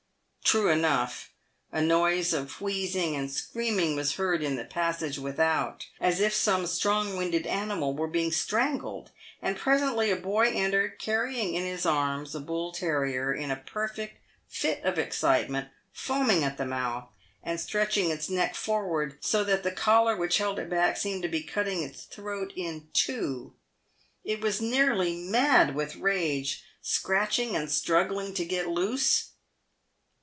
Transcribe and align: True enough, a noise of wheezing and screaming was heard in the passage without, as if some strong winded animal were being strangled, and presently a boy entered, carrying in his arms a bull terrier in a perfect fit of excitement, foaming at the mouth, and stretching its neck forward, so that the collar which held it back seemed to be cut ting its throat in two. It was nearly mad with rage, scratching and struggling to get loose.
True 0.43 0.67
enough, 0.69 1.29
a 1.71 1.81
noise 1.81 2.33
of 2.33 2.59
wheezing 2.59 3.15
and 3.15 3.31
screaming 3.31 3.95
was 3.95 4.15
heard 4.15 4.43
in 4.43 4.57
the 4.57 4.65
passage 4.65 5.17
without, 5.17 5.85
as 6.01 6.19
if 6.19 6.33
some 6.33 6.67
strong 6.67 7.15
winded 7.15 7.47
animal 7.47 7.95
were 7.95 8.07
being 8.09 8.33
strangled, 8.33 9.11
and 9.41 9.55
presently 9.55 10.11
a 10.11 10.17
boy 10.17 10.47
entered, 10.51 10.99
carrying 10.99 11.55
in 11.55 11.63
his 11.63 11.85
arms 11.85 12.35
a 12.35 12.41
bull 12.41 12.73
terrier 12.73 13.33
in 13.33 13.49
a 13.49 13.55
perfect 13.55 14.17
fit 14.49 14.83
of 14.83 14.99
excitement, 14.99 15.69
foaming 15.93 16.43
at 16.43 16.57
the 16.57 16.65
mouth, 16.65 17.07
and 17.41 17.61
stretching 17.61 18.09
its 18.09 18.27
neck 18.29 18.53
forward, 18.53 19.23
so 19.23 19.45
that 19.45 19.63
the 19.63 19.71
collar 19.71 20.17
which 20.17 20.37
held 20.39 20.59
it 20.59 20.69
back 20.69 20.97
seemed 20.97 21.23
to 21.23 21.29
be 21.29 21.43
cut 21.43 21.63
ting 21.65 21.81
its 21.81 22.03
throat 22.03 22.51
in 22.57 22.89
two. 22.91 23.53
It 24.25 24.41
was 24.41 24.59
nearly 24.59 25.15
mad 25.15 25.75
with 25.75 25.95
rage, 25.95 26.61
scratching 26.81 27.55
and 27.55 27.71
struggling 27.71 28.33
to 28.33 28.43
get 28.43 28.67
loose. 28.67 29.29